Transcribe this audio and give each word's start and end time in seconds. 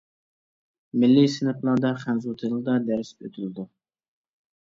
مىللىي 1.01 1.27
سىنىپلاردا 1.33 1.91
خەنزۇ 2.05 2.33
تىلىدا 2.43 2.77
دەرس 2.87 3.11
ئۆتۈلىدۇ. 3.27 3.67